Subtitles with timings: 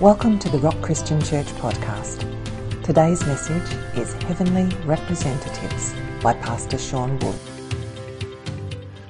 [0.00, 2.22] Welcome to the Rock Christian Church podcast.
[2.84, 7.34] Today's message is Heavenly Representatives by Pastor Sean Wood.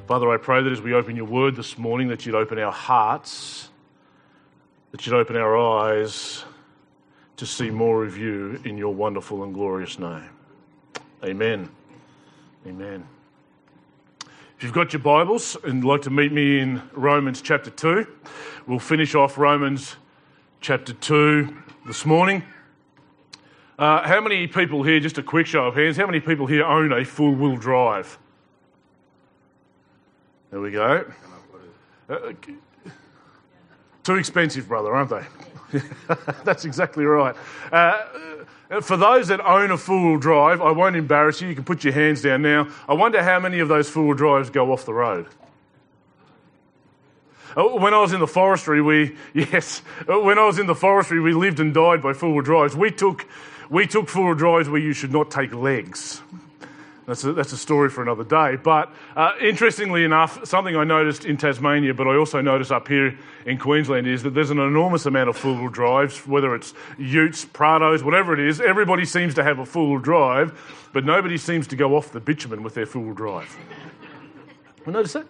[0.06, 2.72] Father, I pray that as we open your word this morning, that you'd open our
[2.72, 3.68] hearts,
[4.92, 6.46] that you'd open our eyes
[7.36, 10.30] to see more of you in your wonderful and glorious name.
[11.22, 11.68] Amen.
[12.66, 13.06] Amen.
[14.56, 18.06] If you've got your Bibles and like to meet me in Romans chapter 2,
[18.66, 19.96] we'll finish off Romans
[20.60, 22.42] chapter 2 this morning.
[23.78, 26.64] Uh, how many people here, just a quick show of hands, how many people here
[26.64, 28.18] own a four wheel drive?
[30.50, 31.10] There we go.
[32.08, 32.32] Uh,
[34.02, 35.80] too expensive, brother, aren't they?
[36.44, 37.36] That's exactly right.
[37.70, 41.48] Uh, for those that own a four wheel drive, I won't embarrass you.
[41.48, 42.68] You can put your hands down now.
[42.88, 45.28] I wonder how many of those four wheel drives go off the road.
[47.56, 50.74] Uh, when I was in the forestry, we, yes, uh, when I was in the
[50.74, 52.76] forestry, we lived and died by four wheel drives.
[52.76, 53.26] We took,
[53.70, 56.22] we took four wheel drives where you should not take legs.
[57.08, 58.56] That's a, that's a story for another day.
[58.62, 63.18] But uh, interestingly enough, something I noticed in Tasmania, but I also noticed up here
[63.46, 67.46] in Queensland, is that there's an enormous amount of four wheel drives, whether it's utes,
[67.46, 68.60] Prados, whatever it is.
[68.60, 72.20] Everybody seems to have a four wheel drive, but nobody seems to go off the
[72.20, 73.56] bitumen with their four wheel drive.
[74.84, 75.26] You notice that?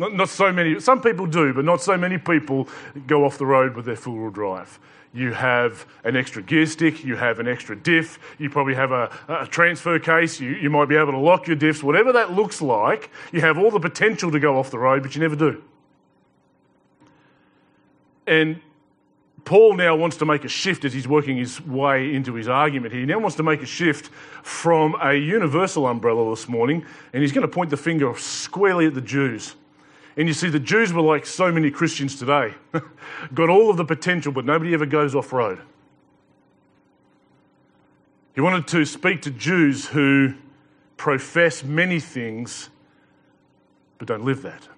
[0.00, 2.66] Not, not so many, some people do, but not so many people
[3.06, 4.78] go off the road with their four wheel drive.
[5.12, 9.12] You have an extra gear stick, you have an extra diff, you probably have a,
[9.28, 12.62] a transfer case, you, you might be able to lock your diffs, whatever that looks
[12.62, 15.62] like, you have all the potential to go off the road, but you never do.
[18.26, 18.58] And
[19.44, 22.94] Paul now wants to make a shift as he's working his way into his argument.
[22.94, 24.06] He now wants to make a shift
[24.42, 28.94] from a universal umbrella this morning, and he's going to point the finger squarely at
[28.94, 29.56] the Jews.
[30.20, 32.52] And you see, the Jews were like so many Christians today
[33.32, 35.62] got all of the potential, but nobody ever goes off road.
[38.34, 40.34] He wanted to speak to Jews who
[40.98, 42.68] profess many things,
[43.96, 44.68] but don't live that.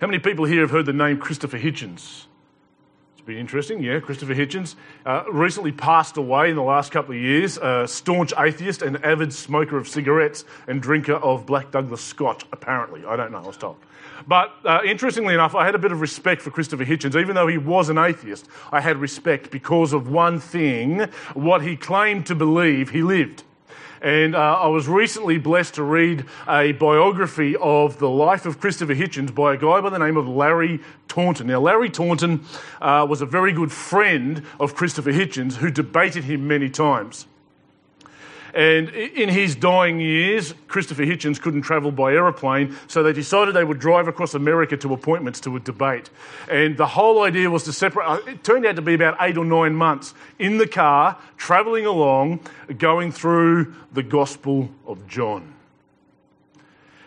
[0.00, 2.26] How many people here have heard the name Christopher Hitchens?
[3.26, 3.82] Be interesting.
[3.82, 7.58] Yeah, Christopher Hitchens uh, recently passed away in the last couple of years.
[7.58, 13.04] A staunch atheist and avid smoker of cigarettes and drinker of Black Douglas Scotch, apparently.
[13.04, 13.76] I don't know, I was told.
[14.28, 17.20] But uh, interestingly enough, I had a bit of respect for Christopher Hitchens.
[17.20, 21.00] Even though he was an atheist, I had respect because of one thing
[21.34, 23.42] what he claimed to believe he lived.
[24.06, 28.94] And uh, I was recently blessed to read a biography of the life of Christopher
[28.94, 30.78] Hitchens by a guy by the name of Larry
[31.08, 31.48] Taunton.
[31.48, 32.44] Now, Larry Taunton
[32.80, 37.26] uh, was a very good friend of Christopher Hitchens who debated him many times.
[38.56, 43.64] And in his dying years, Christopher Hitchens couldn't travel by aeroplane, so they decided they
[43.64, 46.08] would drive across America to appointments to a debate.
[46.50, 49.36] And the whole idea was to separate, uh, it turned out to be about eight
[49.36, 52.40] or nine months in the car, traveling along,
[52.78, 55.52] going through the Gospel of John.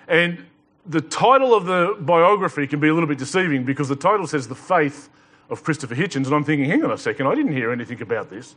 [0.07, 0.45] And
[0.85, 4.47] the title of the biography can be a little bit deceiving because the title says
[4.47, 5.09] The Faith
[5.49, 6.27] of Christopher Hitchens.
[6.27, 8.55] And I'm thinking, hang on a second, I didn't hear anything about this.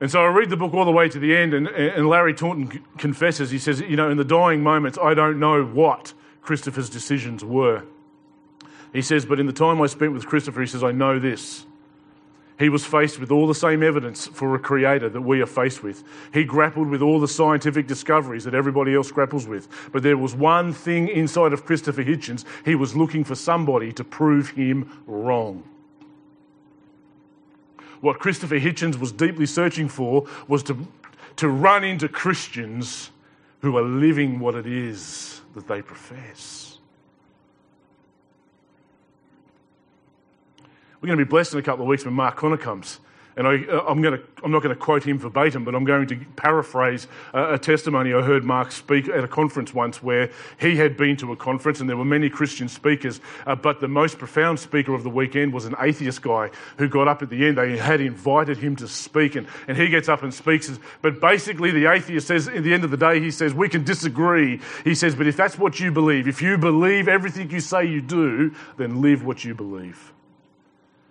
[0.00, 2.32] And so I read the book all the way to the end, and, and Larry
[2.32, 6.88] Taunton confesses, he says, You know, in the dying moments, I don't know what Christopher's
[6.88, 7.84] decisions were.
[8.94, 11.66] He says, But in the time I spent with Christopher, he says, I know this.
[12.58, 15.82] He was faced with all the same evidence for a creator that we are faced
[15.82, 16.04] with.
[16.32, 19.66] He grappled with all the scientific discoveries that everybody else grapples with.
[19.92, 24.04] But there was one thing inside of Christopher Hitchens he was looking for somebody to
[24.04, 25.64] prove him wrong.
[28.00, 30.88] What Christopher Hitchens was deeply searching for was to,
[31.36, 33.10] to run into Christians
[33.60, 36.78] who are living what it is that they profess.
[41.00, 43.00] We're going to be blessed in a couple of weeks when Mark Conner comes.
[43.36, 43.54] And I,
[43.88, 44.04] am
[44.42, 48.12] I'm not going to quote him verbatim, but I'm going to paraphrase a, a, testimony
[48.12, 51.80] I heard Mark speak at a conference once where he had been to a conference
[51.80, 55.52] and there were many Christian speakers, uh, but the most profound speaker of the weekend
[55.52, 57.56] was an atheist guy who got up at the end.
[57.56, 60.70] They had invited him to speak, and, and he gets up and speaks.
[61.00, 63.84] But basically, the atheist says, at the end of the day, he says, We can
[63.84, 64.60] disagree.
[64.84, 68.00] He says, But if that's what you believe, if you believe everything you say you
[68.00, 70.12] do, then live what you believe.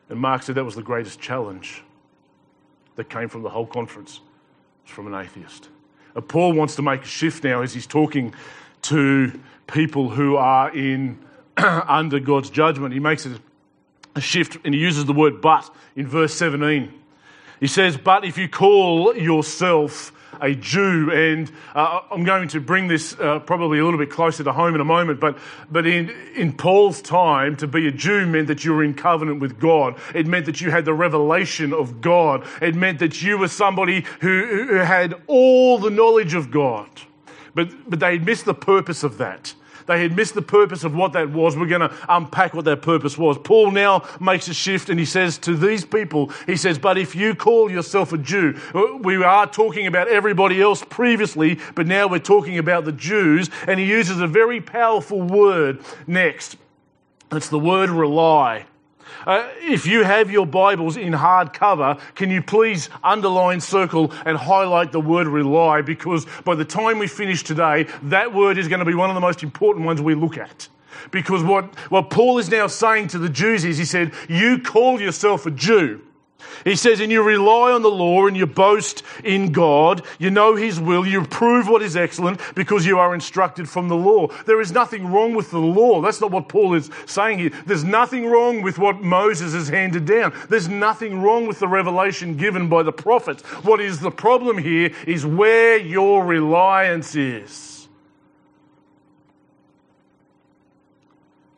[0.09, 1.83] And Mark said that was the greatest challenge
[2.99, 4.19] that came from the whole conference
[4.83, 5.69] was from an atheist.
[6.15, 8.35] And Paul wants to make a shift now as he's talking
[8.81, 11.17] to people who are in
[11.57, 12.93] under God's judgment.
[12.93, 13.25] He makes
[14.15, 16.93] a shift and he uses the word but in verse 17.
[17.61, 20.11] He says, But if you call yourself
[20.41, 21.11] a Jew.
[21.11, 24.75] And uh, I'm going to bring this uh, probably a little bit closer to home
[24.75, 25.19] in a moment.
[25.19, 25.37] But,
[25.71, 29.39] but in, in Paul's time, to be a Jew meant that you were in covenant
[29.39, 29.97] with God.
[30.13, 32.45] It meant that you had the revelation of God.
[32.61, 36.89] It meant that you were somebody who, who had all the knowledge of God.
[37.55, 39.53] But, but they missed the purpose of that.
[39.89, 41.57] They had missed the purpose of what that was.
[41.57, 43.39] We're going to unpack what that purpose was.
[43.39, 47.15] Paul now makes a shift and he says to these people, he says, But if
[47.15, 52.05] you call yourself a Jew, uh, we are talking about everybody else previously, but now
[52.05, 53.49] we're talking about the Jews.
[53.67, 56.57] And he uses a very powerful word next.
[57.31, 58.67] It's the word rely.
[59.25, 64.91] Uh, if you have your Bibles in hardcover, can you please underline, circle, and highlight
[64.91, 65.81] the word rely?
[65.81, 69.15] Because by the time we finish today, that word is going to be one of
[69.15, 70.67] the most important ones we look at.
[71.11, 74.99] Because what, what Paul is now saying to the Jews is, he said, You call
[74.99, 76.01] yourself a Jew.
[76.63, 80.05] He says, and you rely on the law and you boast in God.
[80.19, 81.05] You know His will.
[81.05, 84.27] You prove what is excellent because you are instructed from the law.
[84.45, 86.01] There is nothing wrong with the law.
[86.01, 87.51] That's not what Paul is saying here.
[87.65, 90.33] There's nothing wrong with what Moses has handed down.
[90.49, 93.43] There's nothing wrong with the revelation given by the prophets.
[93.63, 97.78] What is the problem here is where your reliance is.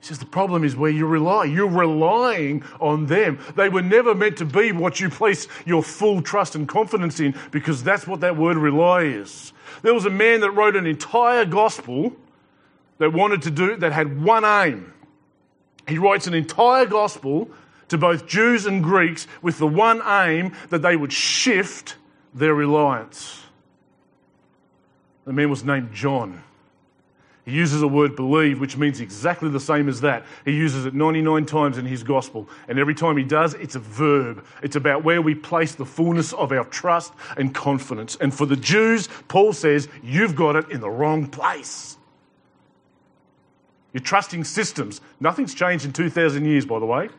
[0.02, 1.46] He says the problem is where you rely.
[1.46, 3.38] You're relying on them.
[3.56, 7.36] They were never meant to be what you place your full trust and confidence in
[7.52, 9.54] because that's what that word rely is.
[9.84, 12.16] There was a man that wrote an entire gospel
[12.98, 14.92] that wanted to do, that had one aim.
[15.88, 17.52] He writes an entire gospel
[17.90, 21.96] to both Jews and Greeks with the one aim that they would shift
[22.34, 23.44] their reliance.
[25.26, 26.44] The man was named John.
[27.44, 30.26] He uses the word believe, which means exactly the same as that.
[30.46, 32.48] He uses it 99 times in his gospel.
[32.68, 34.46] And every time he does, it's a verb.
[34.62, 38.16] It's about where we place the fullness of our trust and confidence.
[38.22, 41.98] And for the Jews, Paul says, you've got it in the wrong place.
[43.92, 45.02] You're trusting systems.
[45.20, 47.10] Nothing's changed in 2,000 years, by the way.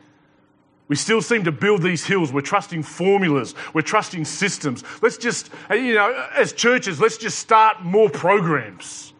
[0.87, 2.31] We still seem to build these hills.
[2.31, 3.55] We're trusting formulas.
[3.73, 4.83] We're trusting systems.
[5.01, 9.12] Let's just, you know, as churches, let's just start more programs.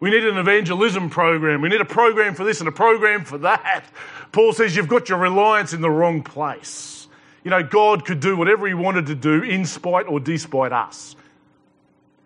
[0.00, 1.60] We need an evangelism program.
[1.60, 3.84] We need a program for this and a program for that.
[4.30, 7.08] Paul says you've got your reliance in the wrong place.
[7.44, 11.16] You know, God could do whatever he wanted to do in spite or despite us.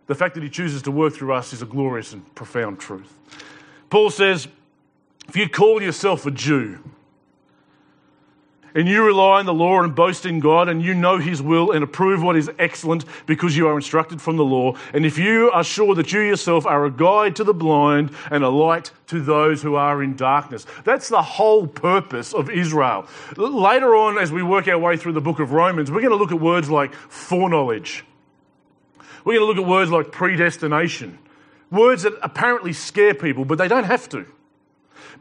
[0.06, 3.16] The fact that he chooses to work through us is a glorious and profound truth.
[3.88, 4.48] Paul says,
[5.28, 6.80] if you call yourself a Jew,
[8.74, 11.72] and you rely on the law and boast in God, and you know His will
[11.72, 15.50] and approve what is excellent because you are instructed from the law, and if you
[15.52, 19.20] are sure that you yourself are a guide to the blind and a light to
[19.20, 20.66] those who are in darkness.
[20.84, 23.06] That's the whole purpose of Israel.
[23.36, 26.16] Later on, as we work our way through the book of Romans, we're going to
[26.16, 28.04] look at words like foreknowledge.
[29.24, 31.18] We're going to look at words like predestination.
[31.70, 34.26] Words that apparently scare people, but they don't have to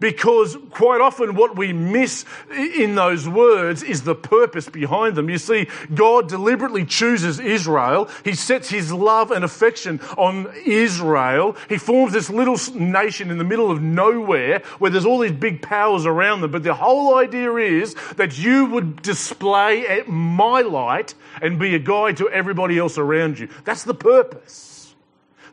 [0.01, 5.29] because quite often what we miss in those words is the purpose behind them.
[5.29, 8.09] You see, God deliberately chooses Israel.
[8.25, 11.55] He sets his love and affection on Israel.
[11.69, 15.61] He forms this little nation in the middle of nowhere where there's all these big
[15.61, 16.51] powers around them.
[16.51, 21.13] But the whole idea is that you would display my light
[21.43, 23.49] and be a guide to everybody else around you.
[23.65, 24.95] That's the purpose.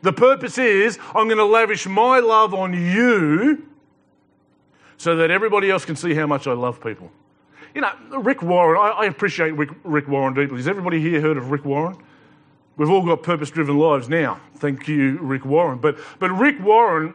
[0.01, 3.68] The purpose is I'm going to lavish my love on you
[4.99, 7.09] so that everybody else can see how much I love people.
[7.73, 10.57] You know, Rick Warren, I, I appreciate Rick, Rick Warren deeply.
[10.57, 11.97] Has everybody here heard of Rick Warren?
[12.75, 14.41] We've all got purpose driven lives now.
[14.57, 15.79] Thank you, Rick Warren.
[15.79, 17.13] But, but Rick Warren,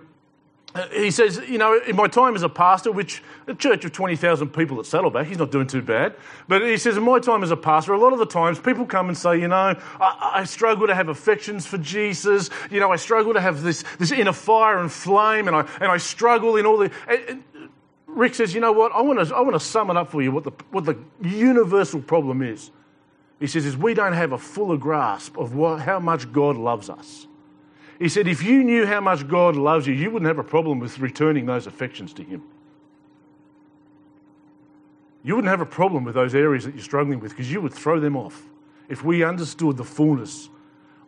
[0.75, 3.93] uh, he says, you know, in my time as a pastor, which a church of
[3.93, 6.15] 20,000 people at Saddleback, he's not doing too bad.
[6.49, 8.87] But he says, in my time as a pastor, a lot of the times people
[8.87, 12.49] come and say, you know, I, I struggle to have affections for Jesus.
[12.71, 15.91] You know, I struggle to have this, this inner fire and flame, and I, and
[15.91, 16.91] I struggle in all the.
[17.09, 17.45] And,
[18.15, 18.93] Rick says, you know what?
[18.93, 20.99] I want to, I want to sum it up for you what the, what the
[21.23, 22.71] universal problem is.
[23.41, 26.89] He says, is we don't have a fuller grasp of what, how much God loves
[26.89, 27.27] us.
[27.99, 30.79] He said, if you knew how much God loves you, you wouldn't have a problem
[30.79, 32.43] with returning those affections to Him.
[35.23, 37.73] You wouldn't have a problem with those areas that you're struggling with because you would
[37.73, 38.43] throw them off
[38.89, 40.49] if we understood the fullness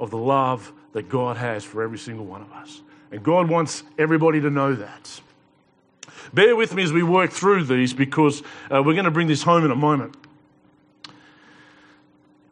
[0.00, 2.82] of the love that God has for every single one of us.
[3.10, 5.20] And God wants everybody to know that.
[6.32, 9.42] Bear with me as we work through these because uh, we're going to bring this
[9.42, 10.16] home in a moment.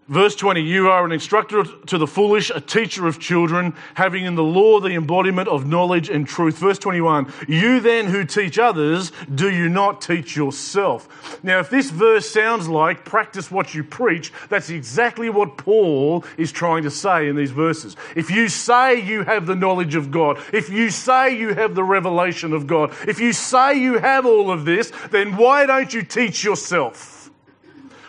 [0.06, 4.34] Verse 20, you are an instructor to the foolish, a teacher of children, having in
[4.34, 6.58] the law the embodiment of knowledge and truth.
[6.58, 11.42] Verse 21, you then who teach others, do you not teach yourself?
[11.42, 16.52] Now, if this verse sounds like practice what you preach, that's exactly what Paul is
[16.52, 17.96] trying to say in these verses.
[18.14, 21.84] If you say you have the knowledge of God, if you say you have the
[21.84, 26.02] revelation of God, if you say you have all of this, then why don't you
[26.02, 27.13] teach yourself?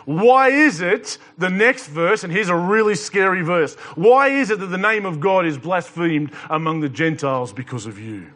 [0.05, 4.59] Why is it, the next verse, and here's a really scary verse, why is it
[4.59, 8.31] that the name of God is blasphemed among the Gentiles because of you?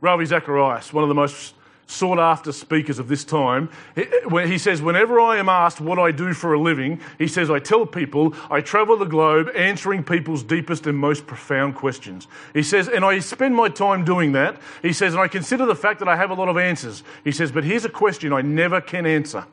[0.00, 1.55] Ravi Zacharias, one of the most
[1.86, 6.32] sought after speakers of this time, he says, Whenever I am asked what I do
[6.32, 10.86] for a living, he says, I tell people I travel the globe answering people's deepest
[10.86, 12.26] and most profound questions.
[12.52, 14.60] He says, and I spend my time doing that.
[14.82, 17.02] He says, and I consider the fact that I have a lot of answers.
[17.24, 19.46] He says, but here's a question I never can answer.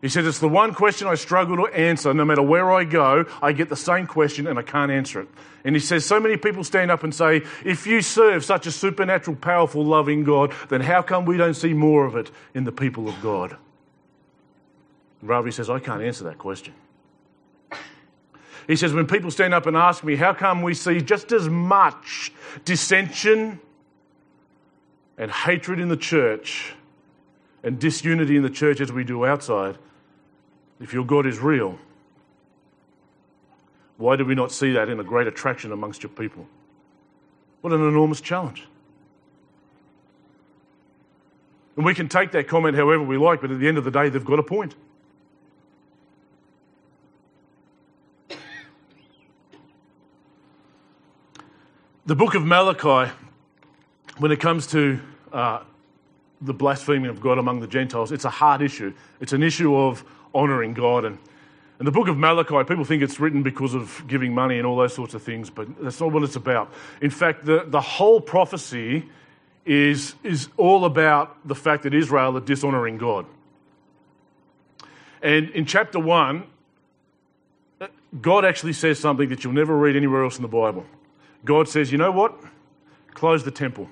[0.00, 2.14] He says, It's the one question I struggle to answer.
[2.14, 5.28] No matter where I go, I get the same question and I can't answer it.
[5.64, 8.72] And he says, So many people stand up and say, If you serve such a
[8.72, 12.72] supernatural, powerful, loving God, then how come we don't see more of it in the
[12.72, 13.56] people of God?
[15.20, 16.74] And Ravi says, I can't answer that question.
[18.68, 21.48] He says, When people stand up and ask me, How come we see just as
[21.48, 22.32] much
[22.64, 23.58] dissension
[25.16, 26.74] and hatred in the church
[27.62, 29.78] and disunity in the church as we do outside?
[30.80, 31.78] if your God is real,
[33.96, 36.46] why do we not see that in a great attraction amongst your people?
[37.60, 38.66] What an enormous challenge.
[41.76, 43.90] And we can take that comment however we like, but at the end of the
[43.90, 44.74] day, they've got a point.
[52.06, 53.12] The book of Malachi,
[54.16, 54.98] when it comes to
[55.32, 55.62] uh,
[56.40, 58.92] the blaspheming of God among the Gentiles, it's a hard issue.
[59.20, 60.04] It's an issue of
[60.34, 61.04] honouring God.
[61.04, 61.18] And,
[61.78, 64.76] and the book of Malachi, people think it's written because of giving money and all
[64.76, 66.72] those sorts of things, but that's not what it's about.
[67.00, 69.08] In fact, the, the whole prophecy
[69.64, 73.26] is, is all about the fact that Israel are dishonouring God.
[75.22, 76.44] And in chapter 1,
[78.20, 80.86] God actually says something that you'll never read anywhere else in the Bible.
[81.44, 82.34] God says, you know what?
[83.12, 83.88] Close the temple.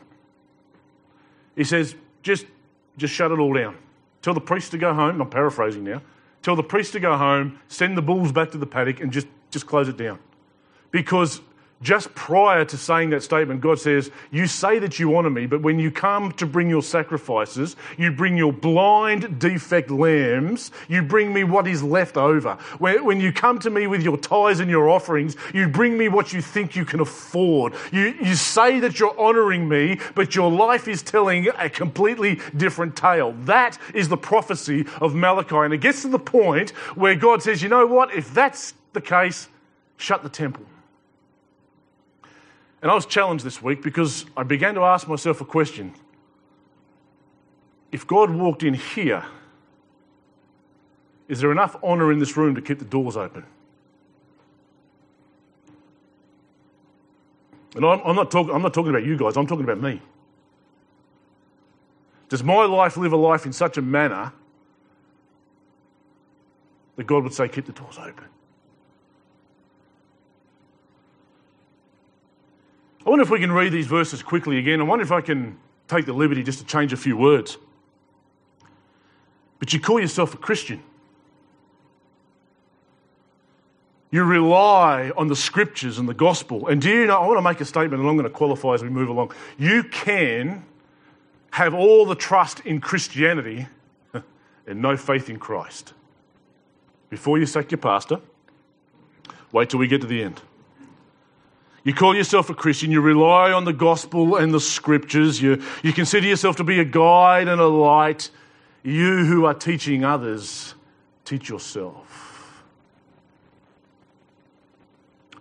[1.55, 1.95] He says,
[2.27, 2.47] just,
[2.99, 3.77] just shut it all down.
[4.21, 5.21] Tell the priest to go home.
[5.21, 6.03] I'm paraphrasing now
[6.47, 9.27] tell the priest to go home, send the bulls back to the paddock, and just,
[9.51, 10.17] just close it down.
[10.93, 11.41] Because
[11.83, 15.61] just prior to saying that statement, God says, You say that you honour me, but
[15.61, 21.35] when you come to bring your sacrifices, you bring your blind, defect lambs, you bring
[21.35, 22.55] me what is left over.
[22.79, 26.33] When, you come to me with your tithes and your offerings, you bring me what
[26.33, 27.75] you think you can afford.
[27.93, 32.97] You, you say that you're honouring me, but your life is telling a completely different
[32.97, 33.33] tale.
[33.41, 35.57] That is the prophecy of Malachi.
[35.57, 38.15] And it gets to the point where God says, You know what?
[38.15, 39.49] If that's the case,
[39.99, 40.65] shut the temple.
[42.83, 45.95] And I was challenged this week because I began to ask myself a question.
[47.91, 49.25] If God walked in here,
[51.29, 53.45] is there enough honour in this room to keep the doors open?
[57.75, 60.01] And I'm, I'm, not talk, I'm not talking about you guys, I'm talking about me.
[62.29, 64.33] Does my life live a life in such a manner
[66.97, 68.25] that God would say, keep the doors open?
[73.07, 74.81] I wonder if we can read these verses quickly again.
[74.81, 77.57] I wonder if I can take the liberty just to change a few words.
[79.61, 80.83] But you call yourself a Christian.
[84.11, 86.67] You rely on the scriptures and the gospel.
[86.67, 88.75] And do you know, I want to make a statement and I'm going to qualify
[88.75, 89.33] as we move along.
[89.57, 90.65] You can
[91.53, 93.69] have all the trust in Christianity
[94.67, 95.93] and no faith in Christ.
[97.09, 98.21] Before you sack your pastor,
[99.53, 100.43] wait till we get to the end.
[101.87, 105.93] You call yourself a Christian, you rely on the gospel and the scriptures, you, you
[105.93, 108.29] consider yourself to be a guide and a light.
[108.83, 110.75] You who are teaching others,
[111.25, 112.65] teach yourself.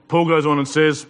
[0.07, 1.07] Paul goes on and says,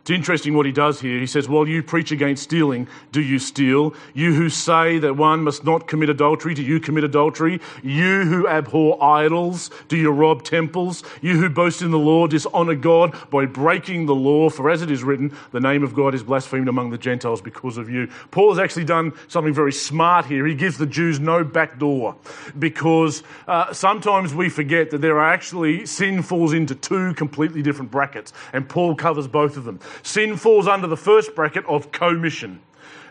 [0.00, 1.20] it's interesting what he does here.
[1.20, 3.92] He says, While you preach against stealing, do you steal?
[4.14, 7.60] You who say that one must not commit adultery, do you commit adultery?
[7.82, 11.02] You who abhor idols, do you rob temples?
[11.20, 14.48] You who boast in the law, dishonor God by breaking the law.
[14.48, 17.76] For as it is written, the name of God is blasphemed among the Gentiles because
[17.76, 18.08] of you.
[18.30, 20.46] Paul has actually done something very smart here.
[20.46, 22.16] He gives the Jews no back door
[22.58, 27.90] because uh, sometimes we forget that there are actually, sin falls into two completely different
[27.90, 29.78] brackets, and Paul covers both of them.
[30.02, 32.60] Sin falls under the first bracket of commission.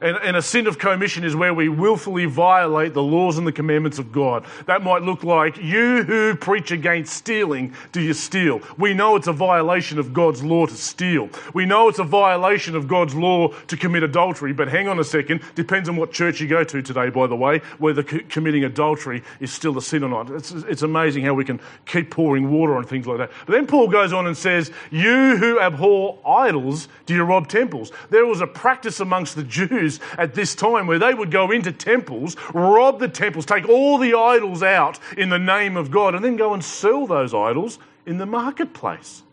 [0.02, 3.52] And, and, a sin of commission is where we willfully violate the laws and the
[3.52, 4.46] commandments of God.
[4.66, 8.62] That might look like you who preach against stealing, do you steal?
[8.78, 11.30] We know it's a violation of God's law to steal.
[11.54, 15.04] We know it's a violation of God's law to commit adultery, but hang on a
[15.04, 18.64] second, depends on what church you go to today, by the way, whether c- committing
[18.64, 20.30] adultery is still a sin or not.
[20.30, 23.32] It's, it's amazing how we can keep pouring water on things like that.
[23.46, 27.92] But then Paul goes on and says, You who abhor idols, do you rob temples?
[28.10, 31.72] There was a practice amongst the Jews at this time where they would go into
[31.72, 36.24] temples, rob the temples, take all the idols out in the name of God, and
[36.24, 39.24] then go and sell those idols in the marketplace.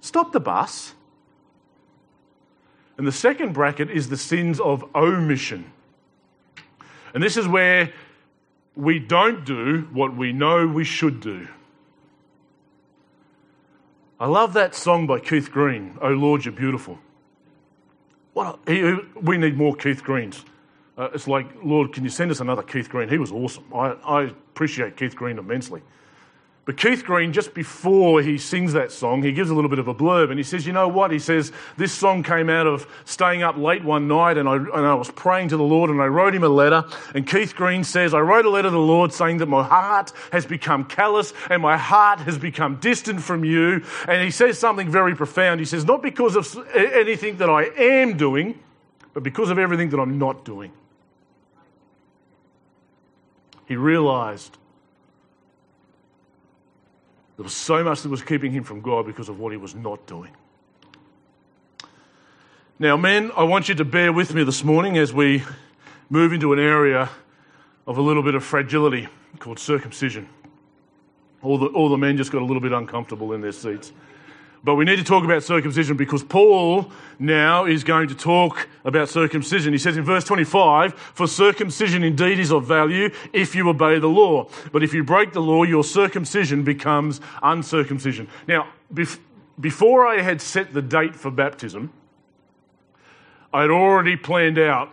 [0.00, 0.94] Stop the bus.
[2.96, 5.72] And the second bracket is the sins of omission.
[7.12, 7.92] And this is where
[8.76, 11.48] we don't do what we know we should do.
[14.18, 16.98] I love that song by Keith Green, Oh Lord, You're Beautiful.
[18.36, 20.44] A, we need more Keith Greens.
[20.96, 23.08] Uh, it's like, Lord, can you send us another Keith Green?
[23.08, 23.64] He was awesome.
[23.74, 25.82] I, I appreciate Keith Green immensely.
[26.70, 29.88] But Keith Green, just before he sings that song, he gives a little bit of
[29.88, 31.10] a blurb and he says, You know what?
[31.10, 34.86] He says, This song came out of staying up late one night and I, and
[34.86, 36.84] I was praying to the Lord and I wrote him a letter.
[37.12, 40.12] And Keith Green says, I wrote a letter to the Lord saying that my heart
[40.30, 43.84] has become callous and my heart has become distant from you.
[44.06, 45.58] And he says something very profound.
[45.58, 48.56] He says, Not because of anything that I am doing,
[49.12, 50.70] but because of everything that I'm not doing.
[53.66, 54.56] He realized
[57.40, 59.74] there was so much that was keeping him from God because of what he was
[59.74, 60.30] not doing.
[62.78, 65.42] Now, men, I want you to bear with me this morning as we
[66.10, 67.08] move into an area
[67.86, 70.28] of a little bit of fragility called circumcision.
[71.40, 73.90] All the, all the men just got a little bit uncomfortable in their seats.
[74.62, 79.08] But we need to talk about circumcision because Paul now is going to talk about
[79.08, 79.72] circumcision.
[79.72, 84.08] He says in verse 25, For circumcision indeed is of value if you obey the
[84.08, 84.48] law.
[84.70, 88.28] But if you break the law, your circumcision becomes uncircumcision.
[88.46, 89.18] Now, bef-
[89.58, 91.92] before I had set the date for baptism,
[93.52, 94.92] I'd already planned out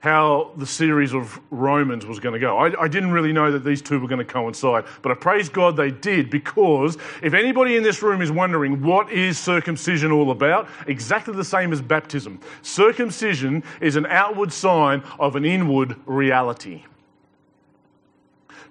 [0.00, 2.58] how the series of Romans was going to go.
[2.58, 5.48] I, I, didn't really know that these two were going to coincide, but I praise
[5.48, 10.30] God they did because if anybody in this room is wondering what is circumcision all
[10.30, 12.38] about, exactly the same as baptism.
[12.62, 16.84] Circumcision is an outward sign of an inward reality.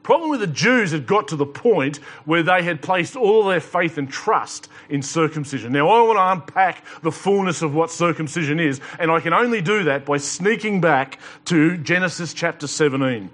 [0.06, 3.60] Problem with the Jews had got to the point where they had placed all their
[3.60, 5.72] faith and trust in circumcision.
[5.74, 9.62] Now, I want to unpack the fullness of what circumcision is, and I can only
[9.62, 13.32] do that by sneaking back to Genesis chapter 17.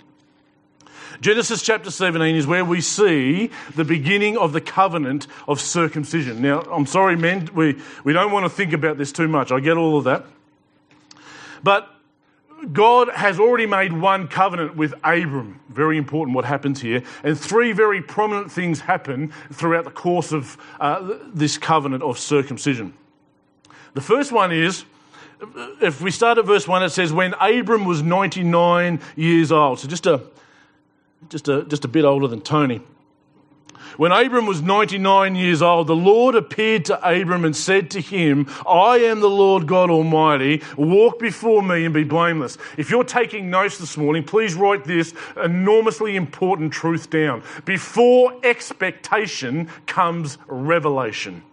[1.19, 6.41] Genesis chapter 17 is where we see the beginning of the covenant of circumcision.
[6.41, 9.51] Now, I'm sorry, men, we, we don't want to think about this too much.
[9.51, 10.25] I get all of that.
[11.63, 11.93] But
[12.71, 15.59] God has already made one covenant with Abram.
[15.69, 17.03] Very important what happens here.
[17.23, 22.93] And three very prominent things happen throughout the course of uh, this covenant of circumcision.
[23.93, 24.85] The first one is,
[25.81, 29.79] if we start at verse 1, it says, When Abram was 99 years old.
[29.79, 30.21] So just a,
[31.29, 32.81] just a, just a bit older than Tony.
[34.01, 38.47] When Abram was 99 years old, the Lord appeared to Abram and said to him,
[38.67, 40.63] I am the Lord God Almighty.
[40.75, 42.57] Walk before me and be blameless.
[42.77, 47.43] If you're taking notes this morning, please write this enormously important truth down.
[47.63, 51.43] Before expectation comes revelation.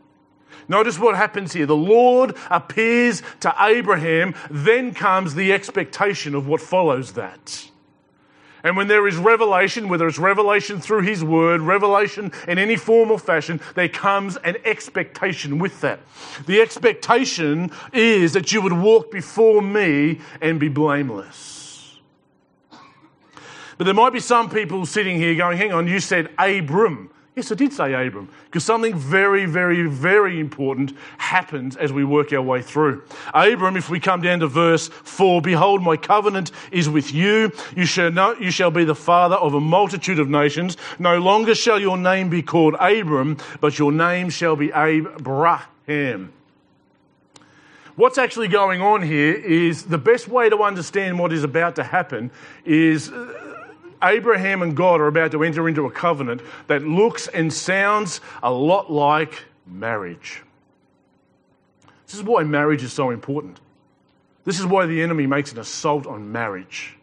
[0.69, 1.67] Notice what happens here.
[1.67, 7.69] The Lord appears to Abraham, then comes the expectation of what follows that.
[8.65, 13.11] And when there is revelation, whether it's revelation through His Word, revelation in any form
[13.11, 16.01] or fashion, there comes an expectation with that.
[16.47, 21.99] The expectation is that you would walk before me and be blameless.
[23.79, 27.11] But there might be some people sitting here going, hang on, you said Abram.
[27.39, 32.33] Yes, I did say Abram, because something very, very, very important happens as we work
[32.33, 33.05] our way through.
[33.33, 37.53] Abram, if we come down to verse 4, behold, my covenant is with you.
[37.77, 40.77] You shall, know, you shall be the father of a multitude of nations.
[40.99, 46.33] No longer shall your name be called Abram, but your name shall be Abraham.
[47.95, 51.85] What's actually going on here is the best way to understand what is about to
[51.85, 52.33] happen
[52.65, 53.13] is
[54.03, 58.53] Abraham and God are about to enter into a covenant that looks and sounds a
[58.53, 60.43] lot like marriage.
[62.07, 63.61] This is why marriage is so important.
[64.45, 66.98] This is why the enemy makes an assault on marriage.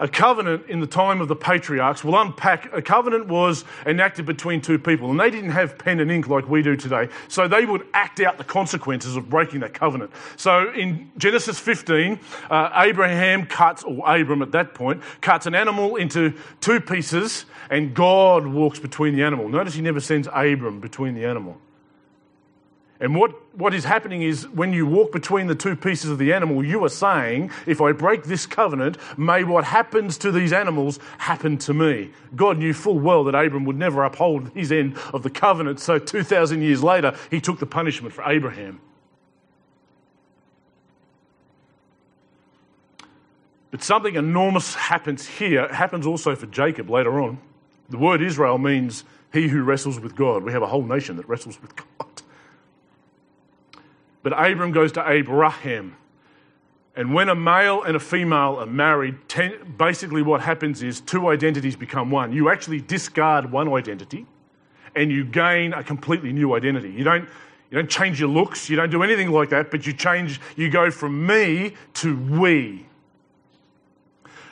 [0.00, 2.72] A covenant in the time of the patriarchs, we'll unpack.
[2.72, 6.48] A covenant was enacted between two people, and they didn't have pen and ink like
[6.48, 7.08] we do today.
[7.28, 10.10] So they would act out the consequences of breaking that covenant.
[10.36, 12.18] So in Genesis 15,
[12.50, 17.94] uh, Abraham cuts, or Abram at that point, cuts an animal into two pieces, and
[17.94, 19.48] God walks between the animal.
[19.48, 21.60] Notice he never sends Abram between the animal.
[23.00, 26.34] And what, what is happening is when you walk between the two pieces of the
[26.34, 30.98] animal, you are saying, if I break this covenant, may what happens to these animals
[31.16, 32.10] happen to me.
[32.36, 35.98] God knew full well that Abram would never uphold his end of the covenant, so
[35.98, 38.82] 2,000 years later, he took the punishment for Abraham.
[43.70, 47.38] But something enormous happens here, it happens also for Jacob later on.
[47.88, 50.42] The word Israel means he who wrestles with God.
[50.42, 52.09] We have a whole nation that wrestles with God.
[54.22, 55.96] But Abram goes to Abraham.
[56.96, 61.28] And when a male and a female are married, ten, basically what happens is two
[61.28, 62.32] identities become one.
[62.32, 64.26] You actually discard one identity
[64.94, 66.90] and you gain a completely new identity.
[66.90, 67.28] You don't,
[67.70, 70.68] you don't change your looks, you don't do anything like that, but you change, you
[70.68, 72.86] go from me to we.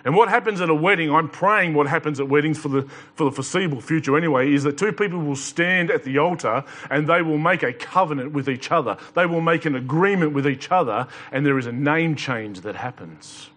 [0.08, 3.24] And what happens at a wedding, I'm praying what happens at weddings for the, for
[3.24, 7.20] the foreseeable future anyway, is that two people will stand at the altar and they
[7.20, 8.96] will make a covenant with each other.
[9.12, 12.74] They will make an agreement with each other, and there is a name change that
[12.74, 13.50] happens.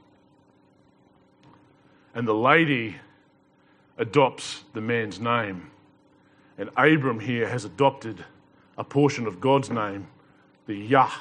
[2.14, 2.98] And the lady
[3.98, 5.72] adopts the man's name.
[6.58, 8.26] And Abram here has adopted
[8.78, 10.10] a portion of God's name,
[10.68, 11.12] the Yah.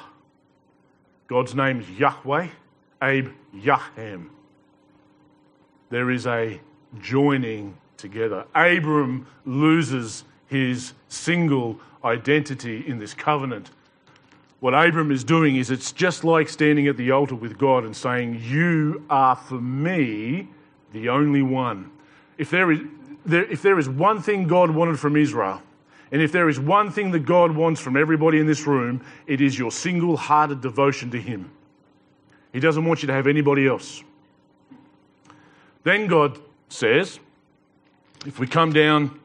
[1.27, 2.49] God's name is Yahweh,
[3.01, 4.31] Abe Yaham
[5.91, 6.59] there is a
[6.99, 8.45] joining together.
[8.55, 13.69] Abram loses his single identity in this covenant.
[14.59, 17.95] What Abram is doing is it's just like standing at the altar with God and
[17.95, 20.47] saying, You are for me
[20.93, 21.91] the only one.
[22.37, 22.79] If there is,
[23.25, 25.61] there, if there is one thing God wanted from Israel,
[26.11, 29.41] and if there is one thing that God wants from everybody in this room, it
[29.41, 31.49] is your single hearted devotion to Him.
[32.53, 34.03] He doesn't want you to have anybody else.
[35.83, 36.39] Then God
[36.69, 37.19] says,
[38.25, 39.19] if we come down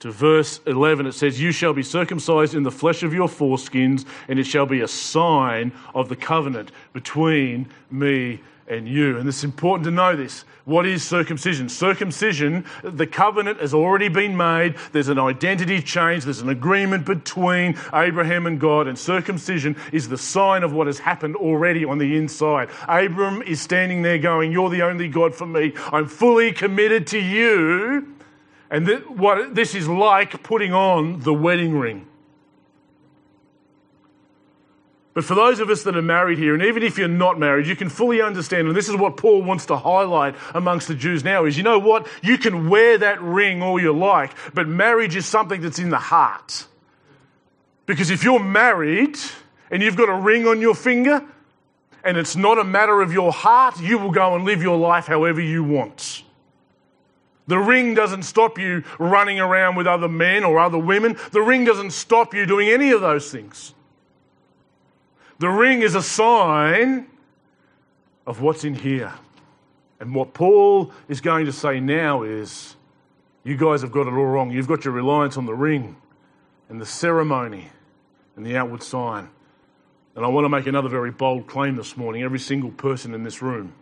[0.00, 4.04] to verse 11, it says, You shall be circumcised in the flesh of your foreskins,
[4.28, 9.18] and it shall be a sign of the covenant between me and you.
[9.18, 10.44] And it's important to know this.
[10.64, 11.68] What is circumcision?
[11.68, 14.74] Circumcision, the covenant has already been made.
[14.92, 16.24] There's an identity change.
[16.24, 18.88] There's an agreement between Abraham and God.
[18.88, 22.68] And circumcision is the sign of what has happened already on the inside.
[22.88, 25.72] Abram is standing there going, You're the only God for me.
[25.92, 28.14] I'm fully committed to you.
[28.68, 32.06] And th- what this is like putting on the wedding ring.
[35.16, 37.66] But for those of us that are married here, and even if you're not married,
[37.66, 41.24] you can fully understand, and this is what Paul wants to highlight amongst the Jews
[41.24, 42.06] now, is you know what?
[42.22, 45.96] You can wear that ring all you like, but marriage is something that's in the
[45.96, 46.66] heart.
[47.86, 49.16] Because if you're married
[49.70, 51.24] and you've got a ring on your finger,
[52.04, 55.06] and it's not a matter of your heart, you will go and live your life
[55.06, 56.24] however you want.
[57.46, 61.16] The ring doesn't stop you running around with other men or other women.
[61.32, 63.72] The ring doesn't stop you doing any of those things.
[65.38, 67.06] The ring is a sign
[68.26, 69.12] of what's in here.
[70.00, 72.76] And what Paul is going to say now is
[73.44, 74.50] you guys have got it all wrong.
[74.50, 75.96] You've got your reliance on the ring
[76.68, 77.68] and the ceremony
[78.36, 79.28] and the outward sign.
[80.14, 82.22] And I want to make another very bold claim this morning.
[82.22, 83.74] Every single person in this room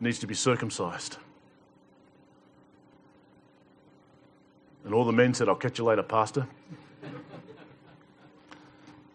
[0.00, 1.18] needs to be circumcised.
[4.84, 6.46] And all the men said, I'll catch you later, Pastor.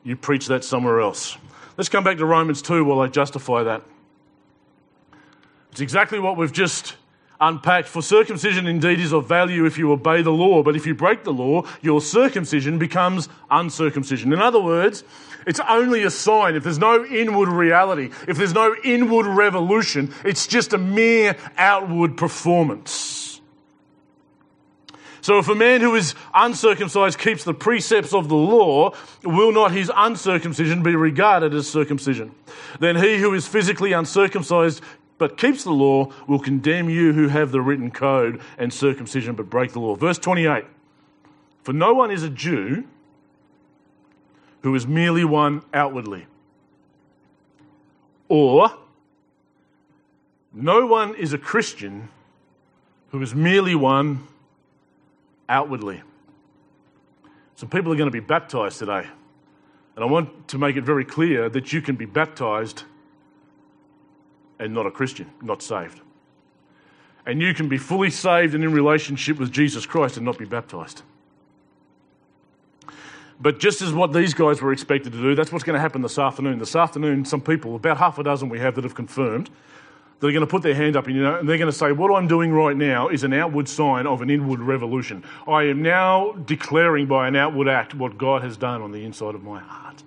[0.03, 1.37] You preach that somewhere else.
[1.77, 3.83] Let's come back to Romans 2 while I justify that.
[5.71, 6.95] It's exactly what we've just
[7.41, 7.87] unpacked.
[7.87, 11.23] For circumcision indeed is of value if you obey the law, but if you break
[11.23, 14.31] the law, your circumcision becomes uncircumcision.
[14.33, 15.03] In other words,
[15.47, 16.55] it's only a sign.
[16.55, 22.17] If there's no inward reality, if there's no inward revolution, it's just a mere outward
[22.17, 23.32] performance.
[25.23, 28.91] So if a man who is uncircumcised keeps the precepts of the law,
[29.23, 32.35] will not his uncircumcision be regarded as circumcision?
[32.81, 34.83] Then he who is physically uncircumcised
[35.17, 39.49] but keeps the law will condemn you who have the written code and circumcision but
[39.49, 39.95] break the law.
[39.95, 40.65] Verse 28
[41.63, 42.83] For no one is a Jew
[44.61, 46.27] who is merely one outwardly.
[48.27, 48.73] Or
[50.51, 52.09] no one is a Christian
[53.11, 54.27] who is merely one
[55.53, 56.01] outwardly.
[57.55, 59.07] Some people are going to be baptized today.
[59.95, 62.83] And I want to make it very clear that you can be baptized
[64.59, 66.01] and not a Christian, not saved.
[67.25, 70.45] And you can be fully saved and in relationship with Jesus Christ and not be
[70.45, 71.03] baptized.
[73.39, 76.01] But just as what these guys were expected to do, that's what's going to happen
[76.01, 76.57] this afternoon.
[76.57, 79.51] This afternoon, some people, about half a dozen we have that have confirmed,
[80.23, 81.91] they're going to put their hand up and, you know, and they're going to say,
[81.91, 85.23] What I'm doing right now is an outward sign of an inward revolution.
[85.47, 89.35] I am now declaring by an outward act what God has done on the inside
[89.35, 90.01] of my heart.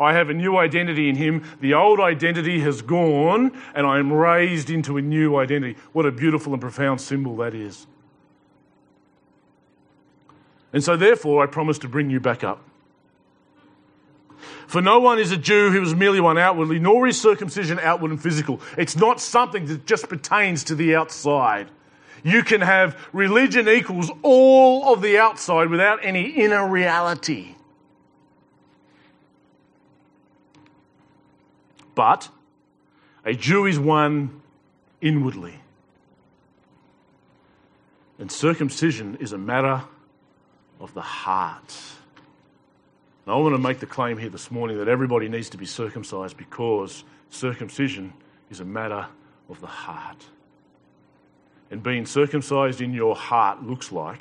[0.00, 1.44] I have a new identity in Him.
[1.60, 5.78] The old identity has gone, and I am raised into a new identity.
[5.92, 7.86] What a beautiful and profound symbol that is.
[10.72, 12.64] And so, therefore, I promise to bring you back up.
[14.72, 18.10] For no one is a Jew who is merely one outwardly, nor is circumcision outward
[18.10, 18.58] and physical.
[18.78, 21.68] It's not something that just pertains to the outside.
[22.24, 27.54] You can have religion equals all of the outside without any inner reality.
[31.94, 32.30] But
[33.26, 34.40] a Jew is one
[35.02, 35.60] inwardly.
[38.18, 39.82] And circumcision is a matter
[40.80, 41.74] of the heart.
[43.26, 45.66] Now, I want to make the claim here this morning that everybody needs to be
[45.66, 48.12] circumcised because circumcision
[48.50, 49.06] is a matter
[49.48, 50.26] of the heart.
[51.70, 54.18] And being circumcised in your heart looks like,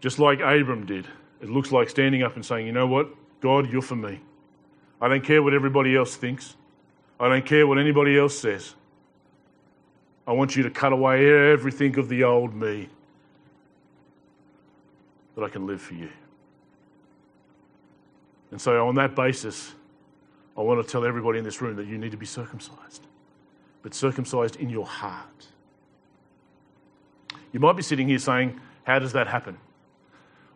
[0.00, 1.06] just like Abram did,
[1.40, 3.10] it looks like standing up and saying, You know what?
[3.40, 4.20] God, you're for me.
[5.00, 6.56] I don't care what everybody else thinks,
[7.20, 8.74] I don't care what anybody else says.
[10.26, 12.88] I want you to cut away everything of the old me
[15.34, 16.08] that I can live for you.
[18.50, 19.74] And so, on that basis,
[20.56, 23.06] I want to tell everybody in this room that you need to be circumcised,
[23.82, 25.48] but circumcised in your heart.
[27.52, 29.58] You might be sitting here saying, How does that happen?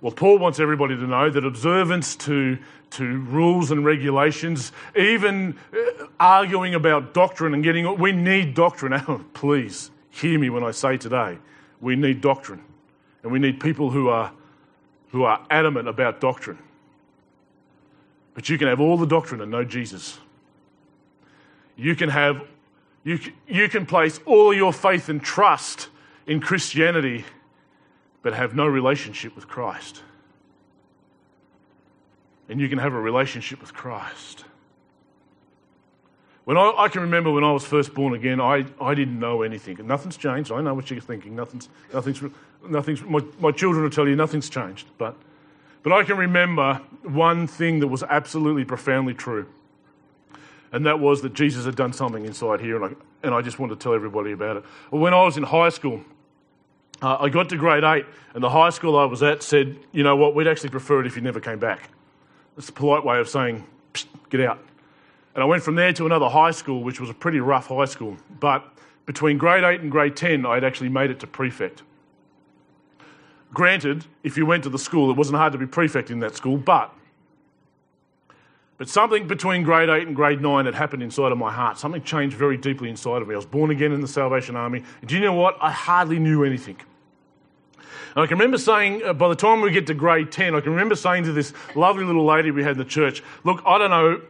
[0.00, 2.56] Well, Paul wants everybody to know that observance to,
[2.90, 9.24] to rules and regulations, even uh, arguing about doctrine and getting, we need doctrine.
[9.34, 11.38] Please hear me when I say today,
[11.80, 12.62] we need doctrine.
[13.24, 14.32] And we need people who are,
[15.08, 16.58] who are adamant about doctrine.
[18.34, 20.18] But you can have all the doctrine and no Jesus.
[21.76, 22.42] You can have,
[23.04, 25.88] you, you can place all your faith and trust
[26.26, 27.24] in Christianity
[28.22, 30.02] but have no relationship with Christ.
[32.48, 34.44] And you can have a relationship with Christ.
[36.48, 39.42] When I, I, can remember when I was first born again, I, I didn't know
[39.42, 39.86] anything.
[39.86, 40.50] Nothing's changed.
[40.50, 41.36] I know what you're thinking.
[41.36, 42.22] Nothing's, nothing's,
[42.66, 44.86] nothing's my, my children will tell you nothing's changed.
[44.96, 45.14] But,
[45.82, 49.46] but I can remember one thing that was absolutely profoundly true.
[50.72, 53.58] And that was that Jesus had done something inside here, and I, and I just
[53.58, 54.64] wanted to tell everybody about it.
[54.88, 56.02] When I was in high school,
[57.02, 60.02] uh, I got to grade eight, and the high school I was at said, you
[60.02, 61.90] know what, we'd actually prefer it if you never came back.
[62.56, 63.66] It's a polite way of saying,
[64.30, 64.64] get out.
[65.34, 67.84] And I went from there to another high school, which was a pretty rough high
[67.84, 68.16] school.
[68.40, 68.64] But
[69.06, 71.82] between grade eight and grade 10, I'd actually made it to prefect.
[73.54, 76.36] Granted, if you went to the school, it wasn't hard to be prefect in that
[76.36, 76.94] school, but
[78.78, 81.78] but something between grade 8 and grade 9 had happened inside of my heart.
[81.78, 83.34] Something changed very deeply inside of me.
[83.34, 84.84] I was born again in the Salvation Army.
[85.00, 85.56] And do you know what?
[85.60, 86.76] I hardly knew anything.
[87.76, 90.60] And I can remember saying, uh, by the time we get to grade 10, I
[90.60, 93.78] can remember saying to this lovely little lady we had in the church, Look, I
[93.78, 94.22] don't know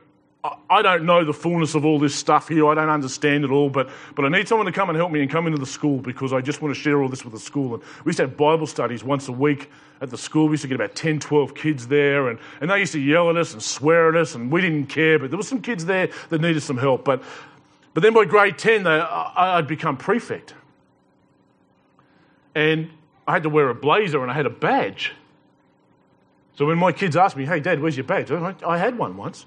[0.70, 2.68] I don't know the fullness of all this stuff here.
[2.68, 5.20] I don't understand it all, but, but I need someone to come and help me
[5.20, 7.40] and come into the school because I just want to share all this with the
[7.40, 7.74] school.
[7.74, 9.68] And we used to have Bible studies once a week
[10.00, 10.46] at the school.
[10.46, 13.30] We used to get about 10, 12 kids there, and, and they used to yell
[13.30, 15.84] at us and swear at us, and we didn't care, but there were some kids
[15.84, 17.04] there that needed some help.
[17.04, 17.22] But,
[17.92, 20.54] but then by grade 10, they, I, I'd become prefect.
[22.54, 22.90] And
[23.26, 25.12] I had to wear a blazer and I had a badge.
[26.56, 28.30] So when my kids asked me, hey, Dad, where's your badge?
[28.30, 29.46] I, I had one once.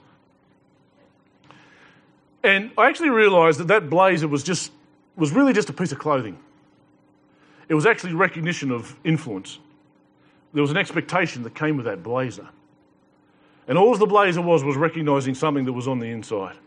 [2.44, 4.72] And I actually realised that that blazer was just
[5.16, 6.38] was really just a piece of clothing.
[7.68, 9.60] It was actually recognition of influence.
[10.54, 12.50] There was an expectation that came with that blazer.
[13.68, 16.58] And all the blazer was was recognising something that was on the inside.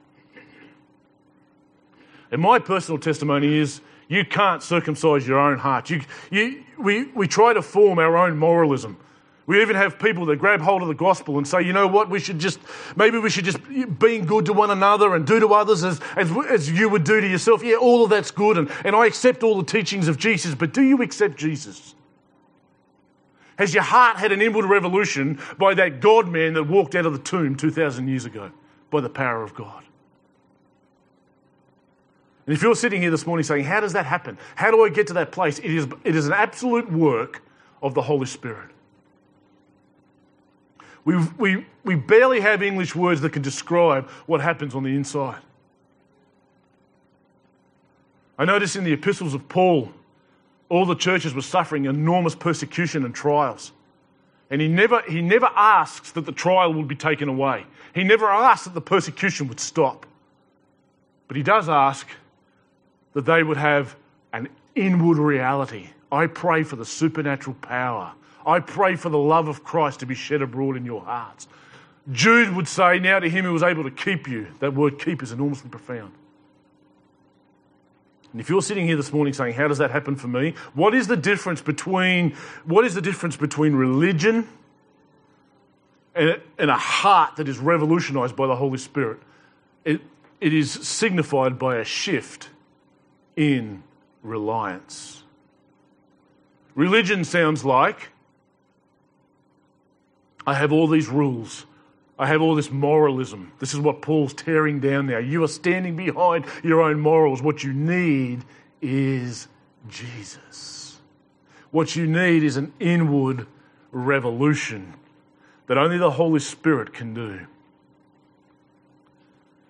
[2.31, 5.91] And my personal testimony is you can't circumcise your own heart.
[5.91, 8.97] You, you, we, we try to form our own moralism.
[9.47, 12.09] We even have people that grab hold of the gospel and say, you know what,
[12.09, 12.59] we should just,
[12.97, 13.59] maybe we should just
[13.99, 17.21] be good to one another and do to others as, as, as you would do
[17.21, 17.63] to yourself.
[17.63, 18.57] Yeah, all of that's good.
[18.57, 21.95] And, and I accept all the teachings of Jesus, but do you accept Jesus?
[23.59, 27.13] Has your heart had an inward revolution by that God man that walked out of
[27.13, 28.51] the tomb 2,000 years ago
[28.91, 29.85] by the power of God?
[32.47, 34.39] And if you're sitting here this morning saying, How does that happen?
[34.55, 35.59] How do I get to that place?
[35.59, 37.43] It is, it is an absolute work
[37.83, 38.74] of the Holy Spirit.
[41.05, 45.41] We, we, we barely have English words that can describe what happens on the inside.
[48.39, 49.93] I notice in the epistles of Paul,
[50.69, 53.73] all the churches were suffering enormous persecution and trials.
[54.51, 57.67] And he never, he never asks that the trial would be taken away.
[57.95, 60.07] He never asks that the persecution would stop.
[61.29, 62.09] But he does ask
[63.13, 63.97] that they would have
[64.33, 65.91] an inward reality.
[66.11, 68.13] I pray for the supernatural power.
[68.47, 71.49] I pray for the love of Christ to be shed abroad in your hearts.
[72.13, 75.23] Jude would say, Now to him who was able to keep you, that word keep
[75.23, 76.13] is enormously profound.
[78.33, 80.55] And if you're sitting here this morning saying, How does that happen for me?
[80.75, 84.49] What is the difference between what is the difference between religion
[86.15, 89.21] and, and a heart that is revolutionized by the Holy Spirit?
[89.85, 90.03] It,
[90.41, 92.51] it is signified by a shift
[93.37, 93.83] in
[94.23, 95.23] reliance.
[96.75, 98.11] Religion sounds like
[100.47, 101.67] I have all these rules.
[102.19, 103.53] I have all this moralism.
[103.59, 105.19] This is what Paul's tearing down now.
[105.19, 107.43] You are standing behind your own morals.
[107.43, 108.45] What you need
[108.81, 109.49] is
[109.89, 110.99] Jesus.
[111.71, 113.47] What you need is an inward
[113.91, 114.95] revolution
[115.67, 117.47] that only the Holy Spirit can do.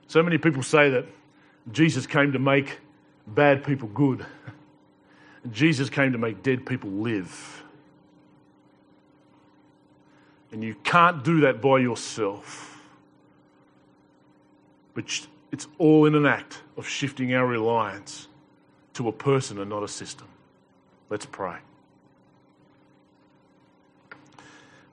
[0.07, 1.07] So many people say that
[1.73, 2.79] Jesus came to make
[3.27, 4.27] bad people good.
[5.51, 7.64] Jesus came to make dead people live.
[10.55, 12.81] And you can't do that by yourself.
[14.95, 18.29] But it's all in an act of shifting our reliance
[18.93, 20.29] to a person and not a system.
[21.11, 21.57] Let's pray.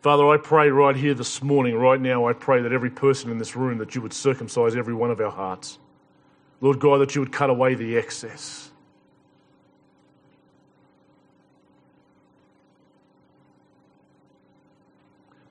[0.02, 3.38] Father, I pray right here this morning, right now, I pray that every person in
[3.38, 5.78] this room, that you would circumcise every one of our hearts.
[6.60, 8.71] Lord God, that you would cut away the excess.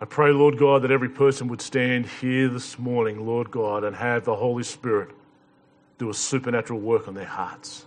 [0.01, 3.95] I pray, Lord God, that every person would stand here this morning, Lord God, and
[3.95, 5.11] have the Holy Spirit
[5.99, 7.85] do a supernatural work on their hearts.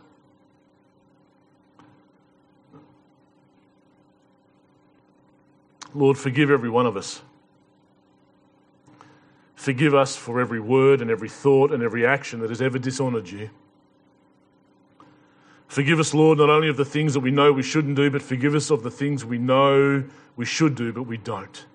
[5.96, 7.22] Lord, forgive every one of us.
[9.56, 13.30] Forgive us for every word and every thought and every action that has ever dishonored
[13.30, 13.50] you.
[15.68, 18.22] Forgive us, Lord, not only of the things that we know we shouldn't do, but
[18.22, 20.04] forgive us of the things we know
[20.36, 21.66] we should do, but we don't.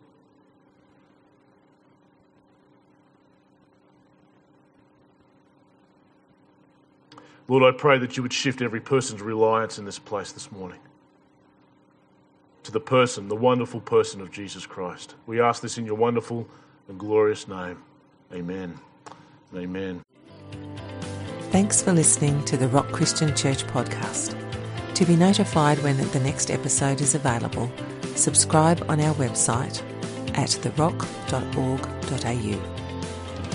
[7.49, 10.81] Lord, I pray that you would shift every person's reliance in this place this morning
[12.63, 15.15] to the person, the wonderful person of Jesus Christ.
[15.27, 16.47] We ask this in your wonderful
[16.89, 17.83] and glorious name.
[18.35, 18.79] Amen.
[19.57, 20.03] Amen.
[21.51, 24.37] Thanks for listening to the Rock Christian Church podcast.
[24.93, 27.73] To be notified when the next episode is available,
[28.15, 29.83] subscribe on our website
[30.37, 31.17] at therock.org.au.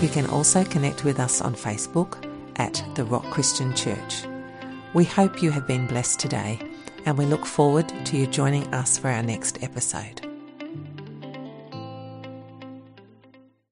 [0.02, 4.24] You can also connect with us on Facebook at the Rock Christian Church.
[4.94, 6.60] We hope you have been blessed today
[7.06, 10.33] and we look forward to you joining us for our next episode.